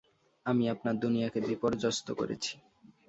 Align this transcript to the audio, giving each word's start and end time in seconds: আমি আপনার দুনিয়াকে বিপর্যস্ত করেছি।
আমি 0.45 0.63
আপনার 0.69 0.95
দুনিয়াকে 0.95 1.39
বিপর্যস্ত 1.41 2.07
করেছি। 2.11 2.53